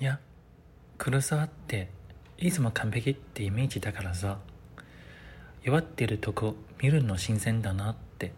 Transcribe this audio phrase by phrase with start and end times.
[0.00, 0.18] いや
[0.96, 1.90] 黒沢って
[2.38, 4.38] いつも完璧ってイメージだからさ。
[5.62, 8.32] 弱ってるとこ見るの新鮮だなって。